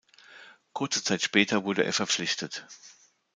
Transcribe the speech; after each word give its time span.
Kurze 0.73 1.03
Zeit 1.03 1.21
später 1.21 1.63
wurde 1.63 1.83
er 1.83 1.93
verpflichtet. 1.93 2.65